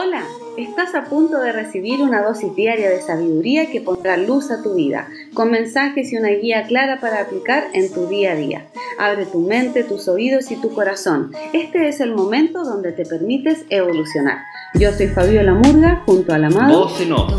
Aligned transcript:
Hola, 0.00 0.22
estás 0.56 0.94
a 0.94 1.06
punto 1.06 1.40
de 1.40 1.50
recibir 1.50 2.02
una 2.02 2.22
dosis 2.22 2.54
diaria 2.54 2.88
de 2.88 3.00
sabiduría 3.00 3.68
que 3.68 3.80
pondrá 3.80 4.16
luz 4.16 4.52
a 4.52 4.62
tu 4.62 4.74
vida, 4.74 5.08
con 5.34 5.50
mensajes 5.50 6.12
y 6.12 6.16
una 6.16 6.28
guía 6.28 6.68
clara 6.68 7.00
para 7.00 7.20
aplicar 7.20 7.64
en 7.72 7.92
tu 7.92 8.06
día 8.06 8.30
a 8.30 8.34
día. 8.36 8.66
Abre 8.96 9.26
tu 9.26 9.40
mente, 9.40 9.82
tus 9.82 10.06
oídos 10.06 10.52
y 10.52 10.60
tu 10.60 10.72
corazón. 10.72 11.32
Este 11.52 11.88
es 11.88 11.98
el 12.00 12.14
momento 12.14 12.62
donde 12.62 12.92
te 12.92 13.04
permites 13.06 13.64
evolucionar. 13.70 14.38
Yo 14.74 14.92
soy 14.92 15.08
Fabiola 15.08 15.54
Murga, 15.54 16.04
junto 16.06 16.32
al 16.32 16.44
amado. 16.44 16.84
Voz 16.84 17.00
en 17.00 17.12
off. 17.14 17.32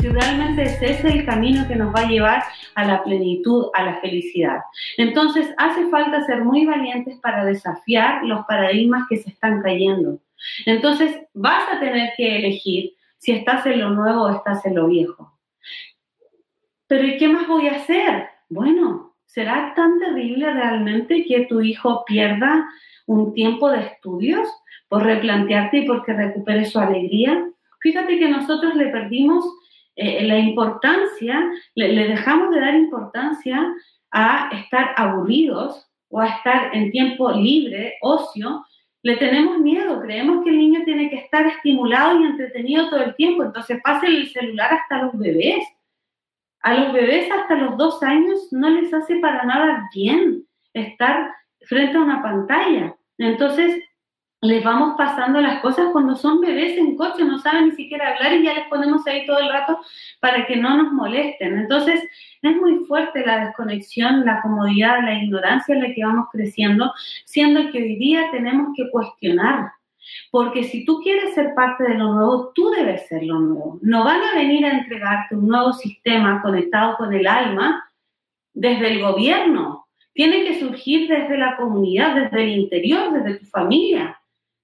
Si 0.00 0.08
realmente 0.08 0.62
es 0.64 0.82
ese 0.82 1.06
el 1.06 1.24
camino 1.24 1.68
que 1.68 1.76
nos 1.76 1.94
va 1.94 2.00
a 2.00 2.08
llevar 2.08 2.42
a 2.74 2.84
la 2.84 3.02
plenitud, 3.02 3.66
a 3.74 3.84
la 3.84 4.00
felicidad. 4.00 4.60
Entonces, 4.96 5.48
hace 5.58 5.88
falta 5.88 6.24
ser 6.24 6.44
muy 6.44 6.66
valientes 6.66 7.18
para 7.20 7.44
desafiar 7.44 8.24
los 8.24 8.44
paradigmas 8.46 9.06
que 9.08 9.16
se 9.16 9.30
están 9.30 9.62
cayendo. 9.62 10.18
Entonces, 10.66 11.20
vas 11.34 11.64
a 11.72 11.80
tener 11.80 12.12
que 12.16 12.36
elegir 12.36 12.92
si 13.18 13.32
estás 13.32 13.66
en 13.66 13.80
lo 13.80 13.90
nuevo 13.90 14.22
o 14.22 14.30
estás 14.30 14.64
en 14.66 14.74
lo 14.76 14.88
viejo. 14.88 15.38
Pero 16.86 17.06
¿y 17.06 17.18
qué 17.18 17.28
más 17.28 17.46
voy 17.46 17.68
a 17.68 17.76
hacer? 17.76 18.28
Bueno, 18.48 19.14
¿será 19.26 19.74
tan 19.76 19.98
terrible 20.00 20.52
realmente 20.52 21.24
que 21.24 21.46
tu 21.46 21.60
hijo 21.60 22.04
pierda 22.04 22.68
un 23.06 23.32
tiempo 23.32 23.70
de 23.70 23.80
estudios 23.80 24.48
por 24.88 25.04
replantearte 25.04 25.78
y 25.78 25.86
porque 25.86 26.12
recupere 26.12 26.64
su 26.64 26.80
alegría? 26.80 27.46
Fíjate 27.80 28.18
que 28.18 28.28
nosotros 28.28 28.74
le 28.74 28.88
perdimos 28.88 29.44
eh, 30.02 30.24
la 30.26 30.38
importancia, 30.38 31.50
le, 31.74 32.08
dejamos 32.08 32.54
de 32.54 32.60
dar 32.60 32.74
importancia 32.74 33.70
a 34.10 34.48
estar 34.54 34.94
aburridos 34.96 35.86
o 36.08 36.20
a 36.20 36.28
estar 36.28 36.74
en 36.74 36.90
tiempo 36.90 37.30
libre, 37.30 37.96
ocio, 38.00 38.64
le 39.02 39.18
tenemos 39.18 39.58
miedo, 39.58 40.00
creemos 40.00 40.42
que 40.42 40.50
el 40.50 40.56
niño 40.56 40.80
tiene 40.86 41.10
que 41.10 41.16
estar 41.16 41.46
estimulado 41.46 42.18
y 42.18 42.24
entretenido 42.24 42.88
todo 42.88 43.02
el 43.02 43.14
tiempo, 43.14 43.44
entonces 43.44 43.78
pase 43.84 44.06
el 44.06 44.30
celular 44.30 44.72
hasta 44.72 45.02
los 45.02 45.18
bebés. 45.18 45.64
A 46.62 46.72
los 46.72 46.94
bebés 46.94 47.30
hasta 47.30 47.56
los 47.56 47.76
dos 47.76 48.02
años 48.02 48.48
no 48.52 48.70
les 48.70 48.94
hace 48.94 49.16
para 49.16 49.44
nada 49.44 49.86
bien 49.94 50.46
estar 50.72 51.30
frente 51.60 51.98
a 51.98 52.00
una 52.00 52.22
pantalla. 52.22 52.96
Entonces, 53.18 53.82
les 54.42 54.64
vamos 54.64 54.94
pasando 54.96 55.40
las 55.40 55.60
cosas 55.60 55.88
cuando 55.92 56.16
son 56.16 56.40
bebés 56.40 56.78
en 56.78 56.96
coche, 56.96 57.24
no 57.24 57.38
saben 57.38 57.66
ni 57.66 57.72
siquiera 57.72 58.14
hablar 58.14 58.32
y 58.32 58.44
ya 58.44 58.54
les 58.54 58.68
ponemos 58.68 59.06
ahí 59.06 59.26
todo 59.26 59.38
el 59.38 59.50
rato 59.50 59.78
para 60.18 60.46
que 60.46 60.56
no 60.56 60.76
nos 60.78 60.92
molesten. 60.92 61.58
Entonces, 61.58 62.02
es 62.40 62.56
muy 62.56 62.84
fuerte 62.86 63.24
la 63.24 63.44
desconexión, 63.44 64.24
la 64.24 64.40
comodidad, 64.40 65.02
la 65.02 65.22
ignorancia 65.22 65.74
en 65.74 65.82
la 65.82 65.92
que 65.92 66.04
vamos 66.04 66.28
creciendo, 66.32 66.92
siendo 67.26 67.70
que 67.70 67.82
hoy 67.82 67.96
día 67.96 68.30
tenemos 68.30 68.68
que 68.74 68.90
cuestionar. 68.90 69.72
Porque 70.30 70.64
si 70.64 70.86
tú 70.86 71.00
quieres 71.02 71.34
ser 71.34 71.54
parte 71.54 71.84
de 71.84 71.94
lo 71.94 72.14
nuevo, 72.14 72.52
tú 72.54 72.70
debes 72.70 73.06
ser 73.08 73.22
lo 73.22 73.38
nuevo. 73.38 73.78
No 73.82 74.04
van 74.04 74.22
a 74.22 74.34
venir 74.34 74.64
a 74.64 74.72
entregarte 74.72 75.36
un 75.36 75.48
nuevo 75.48 75.74
sistema 75.74 76.40
conectado 76.40 76.96
con 76.96 77.12
el 77.12 77.26
alma 77.26 77.84
desde 78.54 78.92
el 78.92 79.02
gobierno. 79.02 79.86
Tiene 80.14 80.44
que 80.44 80.58
surgir 80.58 81.08
desde 81.08 81.36
la 81.36 81.56
comunidad, 81.56 82.14
desde 82.14 82.42
el 82.42 82.58
interior, 82.58 83.12
desde 83.12 83.38
tu 83.38 83.46
familia 83.46 84.19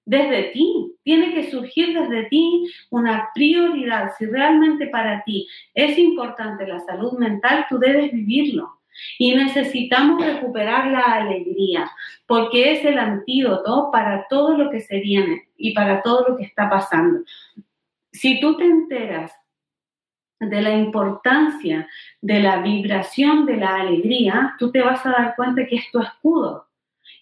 desde 0.07 0.43
ti, 0.53 0.95
tiene 1.03 1.33
que 1.33 1.51
surgir 1.51 1.93
desde 1.99 2.29
ti 2.29 2.71
una 2.89 3.29
prioridad. 3.35 4.13
Si 4.17 4.25
realmente 4.25 4.87
para 4.87 5.21
ti 5.25 5.47
es 5.73 5.97
importante 5.97 6.65
la 6.65 6.79
salud 6.79 7.19
mental, 7.19 7.65
tú 7.69 7.77
debes 7.77 8.13
vivirlo. 8.13 8.79
Y 9.19 9.35
necesitamos 9.35 10.25
recuperar 10.25 10.87
la 10.87 11.01
alegría, 11.01 11.91
porque 12.25 12.71
es 12.71 12.85
el 12.85 12.97
antídoto 12.97 13.89
para 13.91 14.25
todo 14.29 14.57
lo 14.57 14.71
que 14.71 14.79
se 14.79 15.01
viene 15.01 15.49
y 15.57 15.73
para 15.73 16.01
todo 16.01 16.29
lo 16.29 16.37
que 16.37 16.45
está 16.45 16.69
pasando. 16.69 17.19
Si 18.11 18.39
tú 18.39 18.55
te 18.55 18.63
enteras 18.63 19.33
de 20.39 20.61
la 20.61 20.73
importancia 20.73 21.85
de 22.21 22.39
la 22.39 22.61
vibración 22.61 23.45
de 23.45 23.57
la 23.57 23.75
alegría, 23.81 24.55
tú 24.57 24.71
te 24.71 24.81
vas 24.81 25.05
a 25.05 25.11
dar 25.11 25.35
cuenta 25.35 25.67
que 25.67 25.75
es 25.75 25.91
tu 25.91 25.99
escudo 25.99 26.66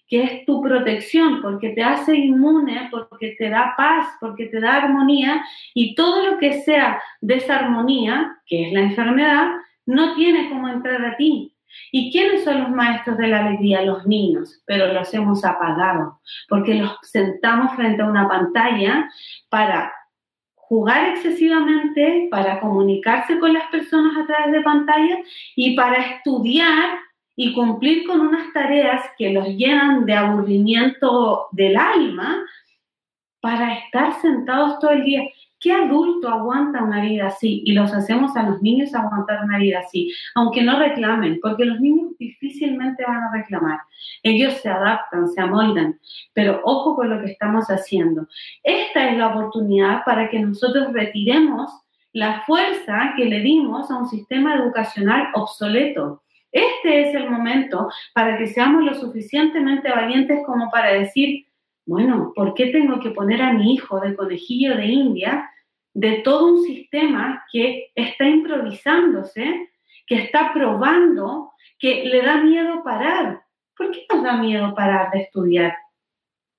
que 0.08 0.22
es 0.22 0.44
tu 0.44 0.62
protección, 0.62 1.42
porque 1.42 1.70
te 1.70 1.82
hace 1.82 2.14
inmune, 2.14 2.88
porque 2.90 3.34
te 3.38 3.50
da 3.50 3.74
paz, 3.76 4.06
porque 4.20 4.46
te 4.46 4.60
da 4.60 4.76
armonía, 4.76 5.44
y 5.74 5.94
todo 5.94 6.30
lo 6.30 6.38
que 6.38 6.62
sea 6.62 7.00
desarmonía, 7.20 8.38
que 8.46 8.68
es 8.68 8.72
la 8.72 8.80
enfermedad, 8.80 9.48
no 9.84 10.14
tiene 10.14 10.48
cómo 10.48 10.68
entrar 10.68 11.04
a 11.04 11.16
ti. 11.16 11.52
¿Y 11.92 12.10
quiénes 12.10 12.44
son 12.44 12.62
los 12.62 12.70
maestros 12.70 13.18
de 13.18 13.28
la 13.28 13.44
alegría? 13.44 13.82
Los 13.82 14.06
niños, 14.06 14.62
pero 14.66 14.92
los 14.92 15.12
hemos 15.12 15.44
apagado, 15.44 16.20
porque 16.48 16.74
los 16.74 16.96
sentamos 17.02 17.74
frente 17.74 18.02
a 18.02 18.06
una 18.06 18.28
pantalla 18.28 19.08
para 19.48 19.92
jugar 20.54 21.10
excesivamente, 21.10 22.28
para 22.30 22.60
comunicarse 22.60 23.38
con 23.38 23.52
las 23.52 23.68
personas 23.70 24.16
a 24.16 24.26
través 24.26 24.52
de 24.52 24.60
pantallas 24.62 25.18
y 25.54 25.76
para 25.76 25.96
estudiar 25.98 26.98
y 27.36 27.52
cumplir 27.52 28.06
con 28.06 28.20
unas 28.20 28.52
tareas 28.54 29.04
que 29.18 29.30
los 29.30 29.46
llenan 29.48 30.06
de 30.06 30.14
aburrimiento 30.14 31.48
del 31.52 31.76
alma 31.76 32.42
para 33.40 33.74
estar 33.74 34.14
sentados 34.20 34.78
todo 34.78 34.90
el 34.90 35.04
día. 35.04 35.22
¿Qué 35.60 35.72
adulto 35.72 36.28
aguanta 36.28 36.82
una 36.82 37.02
vida 37.02 37.26
así? 37.26 37.62
Y 37.64 37.72
los 37.72 37.92
hacemos 37.92 38.36
a 38.36 38.42
los 38.42 38.60
niños 38.62 38.94
aguantar 38.94 39.44
una 39.44 39.58
vida 39.58 39.80
así, 39.80 40.12
aunque 40.34 40.62
no 40.62 40.78
reclamen, 40.78 41.38
porque 41.40 41.64
los 41.64 41.80
niños 41.80 42.12
difícilmente 42.18 43.04
van 43.06 43.22
a 43.22 43.32
reclamar. 43.32 43.78
Ellos 44.22 44.54
se 44.54 44.68
adaptan, 44.68 45.28
se 45.28 45.40
amoldan, 45.40 45.98
pero 46.34 46.60
ojo 46.64 46.96
con 46.96 47.10
lo 47.10 47.20
que 47.20 47.32
estamos 47.32 47.66
haciendo. 47.66 48.26
Esta 48.62 49.10
es 49.10 49.18
la 49.18 49.28
oportunidad 49.28 50.04
para 50.04 50.28
que 50.28 50.38
nosotros 50.38 50.92
retiremos 50.92 51.70
la 52.12 52.42
fuerza 52.46 53.12
que 53.16 53.26
le 53.26 53.40
dimos 53.40 53.90
a 53.90 53.96
un 53.96 54.08
sistema 54.08 54.54
educacional 54.56 55.28
obsoleto 55.34 56.22
este 56.52 57.08
es 57.08 57.14
el 57.14 57.30
momento 57.30 57.88
para 58.14 58.38
que 58.38 58.46
seamos 58.46 58.84
lo 58.84 58.94
suficientemente 58.94 59.90
valientes 59.90 60.40
como 60.46 60.70
para 60.70 60.92
decir, 60.92 61.46
bueno, 61.86 62.32
¿por 62.34 62.54
qué 62.54 62.66
tengo 62.66 63.00
que 63.00 63.10
poner 63.10 63.42
a 63.42 63.52
mi 63.52 63.74
hijo 63.74 64.00
de 64.00 64.16
conejillo 64.16 64.76
de 64.76 64.86
India 64.86 65.50
de 65.94 66.18
todo 66.18 66.54
un 66.54 66.62
sistema 66.62 67.44
que 67.50 67.90
está 67.94 68.28
improvisándose, 68.28 69.70
que 70.06 70.16
está 70.16 70.52
probando, 70.52 71.52
que 71.78 72.04
le 72.04 72.22
da 72.22 72.38
miedo 72.38 72.82
parar? 72.82 73.42
¿Por 73.76 73.90
qué 73.90 74.06
nos 74.12 74.22
da 74.22 74.36
miedo 74.36 74.74
parar 74.74 75.10
de 75.10 75.20
estudiar? 75.20 75.76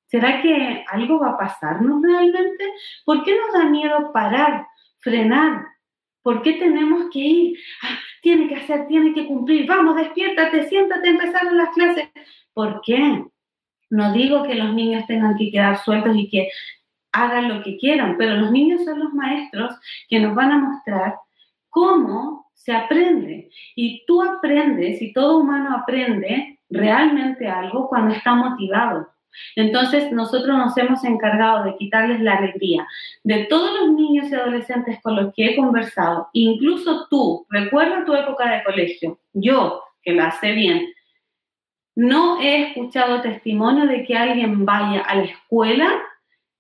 ¿Será 0.06 0.42
que 0.42 0.86
algo 0.90 1.20
va 1.20 1.32
a 1.32 1.38
pasarnos 1.38 2.02
realmente? 2.02 2.64
¿Por 3.06 3.24
qué 3.24 3.36
nos 3.38 3.54
da 3.54 3.70
miedo 3.70 4.12
parar, 4.14 4.66
frenar? 5.00 5.66
¿Por 6.28 6.42
qué 6.42 6.56
tenemos 6.56 7.06
que 7.10 7.20
ir? 7.20 7.60
Ah, 7.84 7.98
tiene 8.22 8.50
que 8.50 8.56
hacer, 8.58 8.86
tiene 8.88 9.14
que 9.14 9.28
cumplir. 9.28 9.66
Vamos, 9.66 9.96
despiértate, 9.96 10.68
siéntate, 10.68 11.08
empezaron 11.08 11.58
las 11.58 11.70
clases. 11.70 12.10
¿Por 12.54 12.82
qué? 12.82 13.24
No 13.90 14.12
digo 14.12 14.44
que 14.44 14.56
los 14.56 14.74
niños 14.74 15.08
tengan 15.08 15.38
que 15.38 15.50
quedar 15.50 15.78
sueltos 15.78 16.18
y 16.18 16.28
que 16.28 16.50
hagan 17.14 17.48
lo 17.48 17.64
que 17.64 17.78
quieran, 17.78 18.18
pero 18.18 18.36
los 18.36 18.52
niños 18.52 18.84
son 18.84 19.00
los 19.00 19.14
maestros 19.14 19.74
que 20.10 20.20
nos 20.20 20.36
van 20.36 20.52
a 20.52 20.58
mostrar 20.58 21.16
cómo 21.70 22.52
se 22.54 22.74
aprende. 22.74 23.50
Y 23.74 24.04
tú 24.06 24.22
aprendes, 24.22 25.02
y 25.02 25.14
todo 25.14 25.38
humano 25.38 25.78
aprende 25.78 26.60
realmente 26.70 27.48
algo 27.48 27.88
cuando 27.88 28.14
está 28.14 28.36
motivado. 28.36 29.08
Entonces, 29.56 30.12
nosotros 30.12 30.58
nos 30.58 30.78
hemos 30.78 31.04
encargado 31.04 31.66
de 31.66 31.76
quitarles 31.78 32.22
la 32.22 32.36
alegría 32.36 32.88
de 33.24 33.46
todos 33.46 33.80
los 33.80 33.92
niños 33.92 34.30
y 34.30 34.36
adolescentes 34.36 35.00
con 35.02 35.16
los 35.16 35.34
que 35.34 35.48
he 35.48 35.56
conversado, 35.56 36.30
incluso 36.34 37.08
tú, 37.10 37.46
recuerda 37.50 38.06
tu 38.06 38.14
época 38.14 38.50
de 38.50 38.64
colegio, 38.64 39.20
yo, 39.34 39.84
que 40.02 40.14
la 40.14 40.32
sé 40.32 40.52
bien, 40.52 40.88
no 41.98 42.40
he 42.40 42.70
escuchado 42.70 43.22
testimonio 43.22 43.88
de 43.88 44.04
que 44.04 44.16
alguien 44.16 44.66
vaya 44.66 45.02
a 45.02 45.16
la 45.16 45.24
escuela 45.24 45.90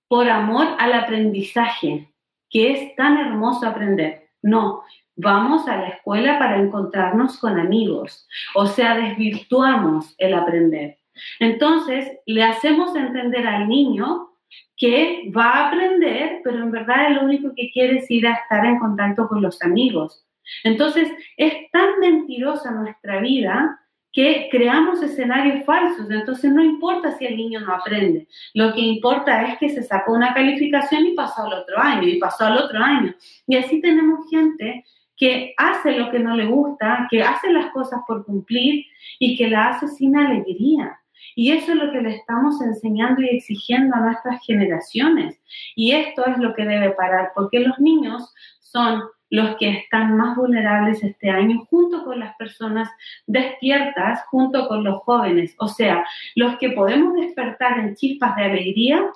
por 0.07 0.27
amor 0.27 0.67
al 0.79 0.93
aprendizaje, 0.93 2.11
que 2.49 2.71
es 2.71 2.95
tan 2.95 3.17
hermoso 3.17 3.67
aprender. 3.67 4.29
No, 4.41 4.81
vamos 5.15 5.67
a 5.67 5.77
la 5.77 5.89
escuela 5.89 6.39
para 6.39 6.57
encontrarnos 6.57 7.37
con 7.37 7.59
amigos, 7.59 8.27
o 8.55 8.65
sea, 8.65 8.95
desvirtuamos 8.95 10.15
el 10.17 10.33
aprender. 10.33 10.97
Entonces, 11.39 12.19
le 12.25 12.43
hacemos 12.43 12.95
entender 12.95 13.47
al 13.47 13.67
niño 13.67 14.29
que 14.75 15.31
va 15.35 15.49
a 15.49 15.67
aprender, 15.67 16.41
pero 16.43 16.59
en 16.59 16.71
verdad 16.71 17.11
lo 17.11 17.23
único 17.23 17.53
que 17.55 17.71
quiere 17.71 17.97
es 17.97 18.11
ir 18.11 18.27
a 18.27 18.33
estar 18.33 18.65
en 18.65 18.79
contacto 18.79 19.27
con 19.27 19.41
los 19.41 19.61
amigos. 19.61 20.25
Entonces, 20.63 21.11
es 21.35 21.69
tan 21.71 21.99
mentirosa 21.99 22.71
nuestra 22.71 23.19
vida 23.19 23.79
que 24.13 24.47
creamos 24.49 25.03
escenarios 25.03 25.63
falsos. 25.65 26.09
Entonces, 26.09 26.51
no 26.51 26.63
importa 26.63 27.11
si 27.11 27.25
el 27.25 27.37
niño 27.37 27.59
no 27.59 27.73
aprende. 27.73 28.27
Lo 28.53 28.73
que 28.73 28.81
importa 28.81 29.47
es 29.47 29.59
que 29.59 29.69
se 29.69 29.83
sacó 29.83 30.13
una 30.13 30.33
calificación 30.33 31.05
y 31.05 31.13
pasó 31.13 31.43
al 31.43 31.53
otro 31.53 31.77
año, 31.79 32.07
y 32.07 32.17
pasó 32.17 32.45
al 32.45 32.57
otro 32.57 32.79
año. 32.79 33.13
Y 33.45 33.57
así 33.57 33.81
tenemos 33.81 34.29
gente 34.29 34.85
que 35.15 35.53
hace 35.57 35.91
lo 35.97 36.11
que 36.11 36.19
no 36.19 36.35
le 36.35 36.45
gusta, 36.45 37.07
que 37.09 37.23
hace 37.23 37.51
las 37.51 37.71
cosas 37.71 38.01
por 38.07 38.25
cumplir 38.25 38.85
y 39.19 39.35
que 39.35 39.49
la 39.49 39.69
hace 39.69 39.87
sin 39.87 40.15
alegría. 40.15 40.99
Y 41.35 41.51
eso 41.51 41.71
es 41.71 41.77
lo 41.77 41.91
que 41.91 42.01
le 42.01 42.15
estamos 42.15 42.61
enseñando 42.61 43.21
y 43.21 43.29
exigiendo 43.29 43.95
a 43.95 43.99
nuestras 43.99 44.43
generaciones. 44.45 45.39
Y 45.75 45.91
esto 45.91 46.25
es 46.25 46.37
lo 46.37 46.53
que 46.53 46.65
debe 46.65 46.91
parar, 46.91 47.31
porque 47.35 47.59
los 47.59 47.77
niños 47.79 48.33
son 48.59 49.03
los 49.29 49.57
que 49.57 49.69
están 49.69 50.15
más 50.17 50.35
vulnerables 50.37 51.03
este 51.03 51.29
año, 51.29 51.65
junto 51.69 52.03
con 52.03 52.19
las 52.19 52.35
personas 52.37 52.89
despiertas, 53.25 54.23
junto 54.29 54.67
con 54.67 54.83
los 54.83 55.01
jóvenes. 55.03 55.55
O 55.59 55.67
sea, 55.67 56.05
los 56.35 56.57
que 56.57 56.71
podemos 56.71 57.15
despertar 57.15 57.79
en 57.79 57.95
chispas 57.95 58.35
de 58.35 58.43
alegría, 58.43 59.11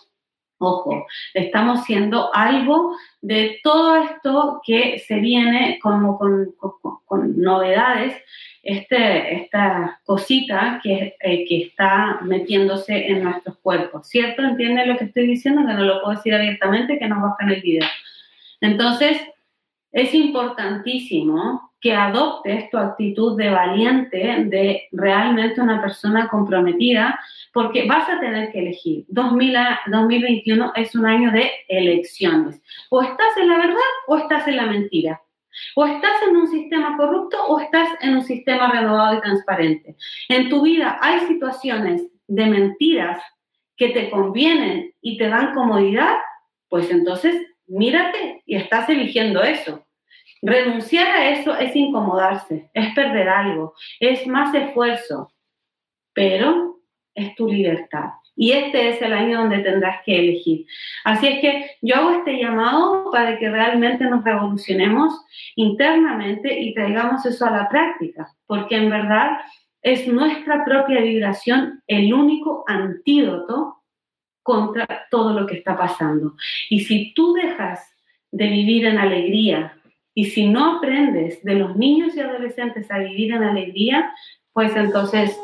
ojo, 0.58 1.06
estamos 1.34 1.86
siendo 1.86 2.34
algo 2.36 2.96
de 3.22 3.60
todo 3.64 3.96
esto 3.96 4.62
que 4.66 5.00
se 5.00 5.16
viene 5.20 5.80
como 5.82 6.18
con, 6.18 6.54
novedades, 7.38 8.16
este, 8.64 9.36
esta 9.42 10.00
cosita 10.04 10.80
que, 10.84 11.16
eh, 11.20 11.46
que 11.48 11.64
está 11.64 12.20
metiéndose 12.22 13.08
en 13.08 13.24
nuestros 13.24 13.58
cuerpos, 13.58 14.08
¿cierto? 14.08 14.44
¿Entienden 14.44 14.90
lo 14.90 14.98
que 14.98 15.06
estoy 15.06 15.28
diciendo? 15.28 15.66
Que 15.66 15.74
no 15.74 15.84
lo 15.84 16.02
puedo 16.02 16.16
decir 16.16 16.34
abiertamente, 16.34 17.00
que 17.00 17.08
nos 17.08 17.22
bajan 17.22 17.50
el 17.50 17.62
video. 17.62 17.88
Entonces, 18.62 19.20
es 19.92 20.14
importantísimo 20.14 21.72
que 21.82 21.94
adoptes 21.94 22.70
tu 22.70 22.78
actitud 22.78 23.36
de 23.36 23.50
valiente, 23.50 24.18
de 24.46 24.84
realmente 24.92 25.60
una 25.60 25.82
persona 25.82 26.28
comprometida, 26.30 27.20
porque 27.54 27.88
vas 27.88 28.08
a 28.08 28.20
tener 28.20 28.52
que 28.52 28.60
elegir. 28.60 29.06
2021 29.08 30.74
es 30.76 30.96
un 30.96 31.08
año 31.08 31.32
de 31.32 31.52
elecciones. 31.68 32.62
O 32.90 33.02
estás 33.02 33.36
en 33.38 33.50
la 33.50 33.58
verdad 33.58 33.78
o 34.08 34.18
estás 34.18 34.48
en 34.48 34.58
la 34.58 34.68
mentira. 34.68 35.20
O 35.76 35.86
estás 35.86 36.22
en 36.28 36.36
un 36.36 36.48
sistema 36.48 36.98
corrupto 36.98 37.44
o 37.46 37.60
estás 37.60 37.90
en 38.02 38.16
un 38.16 38.24
sistema 38.24 38.72
renovado 38.72 39.18
y 39.18 39.22
transparente. 39.22 39.96
En 40.30 40.50
tu 40.50 40.62
vida 40.64 41.00
hay 41.02 41.22
situaciones 41.28 42.04
de 42.28 42.46
mentiras 42.46 43.22
que 43.76 43.90
te 43.90 44.10
convienen 44.10 44.94
y 45.02 45.18
te 45.18 45.28
dan 45.28 45.54
comodidad, 45.54 46.18
pues 46.70 46.90
entonces 46.92 47.36
mírate 47.68 48.44
y 48.46 48.56
estás 48.56 48.90
eligiendo 48.90 49.42
eso. 49.42 49.86
Renunciar 50.42 51.08
a 51.08 51.30
eso 51.30 51.56
es 51.56 51.76
incomodarse, 51.76 52.70
es 52.74 52.94
perder 52.96 53.30
algo, 53.30 53.74
es 54.00 54.26
más 54.28 54.54
esfuerzo, 54.56 55.32
pero 56.14 56.80
es 57.14 57.36
tu 57.36 57.48
libertad. 57.48 58.10
Y 58.36 58.54
este 58.54 58.90
es 58.90 59.02
el 59.02 59.14
año 59.14 59.40
donde 59.40 59.60
tendrás 59.60 60.02
que 60.06 60.18
elegir. 60.18 60.66
Así 61.04 61.28
es 61.28 61.40
que 61.42 61.72
yo 61.82 61.96
hago 61.96 62.12
este 62.12 62.38
llamado 62.38 63.12
para 63.12 63.38
que 63.38 63.50
realmente 63.50 64.06
nos 64.06 64.24
revolucionemos 64.24 65.14
internamente 65.56 66.60
y 66.60 66.74
traigamos 66.74 67.26
eso 67.26 67.46
a 67.46 67.52
la 67.52 67.70
práctica, 67.70 68.34
porque 68.48 68.78
en 68.78 68.90
verdad 68.90 69.38
es 69.82 70.08
nuestra 70.08 70.64
propia 70.64 71.02
vibración 71.02 71.82
el 71.88 72.14
único 72.14 72.64
antídoto 72.68 73.84
contra 74.44 75.08
todo 75.10 75.40
lo 75.40 75.46
que 75.46 75.58
está 75.58 75.78
pasando. 75.78 76.36
Y 76.70 76.82
si 76.82 77.14
tú 77.14 77.34
dejas 77.34 77.86
de 78.32 78.48
vivir 78.48 78.86
en 78.86 78.98
alegría 78.98 79.78
y 80.14 80.26
si 80.26 80.48
no 80.48 80.78
aprendes 80.78 81.44
de 81.44 81.56
los 81.56 81.76
niños 81.76 82.16
y 82.16 82.22
adolescentes 82.22 82.90
a 82.92 83.00
vivir 83.00 83.34
en 83.34 83.44
alegría, 83.44 84.14
pues 84.54 84.76
entonces... 84.76 85.38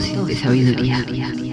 Dosis 0.00 0.26
de 0.26 0.34
sabiduría. 0.34 1.49